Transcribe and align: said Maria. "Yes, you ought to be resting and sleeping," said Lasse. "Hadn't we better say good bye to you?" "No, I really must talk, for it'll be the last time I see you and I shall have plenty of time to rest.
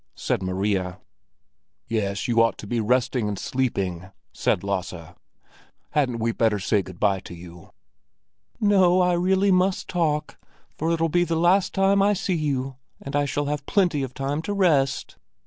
said 0.15 0.41
Maria. 0.41 0.99
"Yes, 1.87 2.27
you 2.27 2.41
ought 2.41 2.57
to 2.57 2.65
be 2.65 2.79
resting 2.79 3.27
and 3.27 3.37
sleeping," 3.37 4.09
said 4.33 4.63
Lasse. 4.63 4.95
"Hadn't 5.91 6.17
we 6.17 6.31
better 6.31 6.57
say 6.57 6.81
good 6.81 6.99
bye 6.99 7.19
to 7.19 7.35
you?" 7.35 7.69
"No, 8.59 8.99
I 9.01 9.13
really 9.13 9.51
must 9.51 9.87
talk, 9.87 10.39
for 10.75 10.89
it'll 10.89 11.07
be 11.07 11.23
the 11.23 11.35
last 11.35 11.75
time 11.75 12.01
I 12.01 12.13
see 12.13 12.33
you 12.33 12.77
and 12.99 13.15
I 13.15 13.25
shall 13.25 13.45
have 13.45 13.63
plenty 13.67 14.01
of 14.01 14.15
time 14.15 14.41
to 14.41 14.53
rest. 14.53 15.17